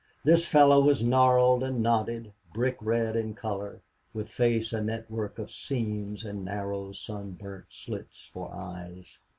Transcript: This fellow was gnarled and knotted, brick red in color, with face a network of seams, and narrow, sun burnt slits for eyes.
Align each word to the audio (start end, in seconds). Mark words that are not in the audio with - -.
This 0.23 0.47
fellow 0.47 0.81
was 0.81 1.03
gnarled 1.03 1.61
and 1.61 1.79
knotted, 1.83 2.33
brick 2.55 2.77
red 2.81 3.15
in 3.15 3.35
color, 3.35 3.83
with 4.15 4.29
face 4.31 4.73
a 4.73 4.81
network 4.81 5.37
of 5.37 5.51
seams, 5.51 6.25
and 6.25 6.43
narrow, 6.43 6.91
sun 6.91 7.33
burnt 7.39 7.67
slits 7.69 8.25
for 8.33 8.51
eyes. 8.51 9.19